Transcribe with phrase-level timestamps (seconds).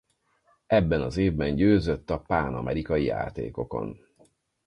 [0.67, 3.97] Ebben az évben győzött a pánamerikai játékokon.